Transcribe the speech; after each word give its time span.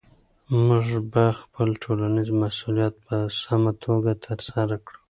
موږ 0.65 0.87
به 1.11 1.23
خپل 1.41 1.69
ټولنیز 1.83 2.29
مسؤلیت 2.43 2.93
په 3.05 3.15
سمه 3.41 3.71
توګه 3.83 4.11
ترسره 4.25 4.75
کړو. 4.85 4.99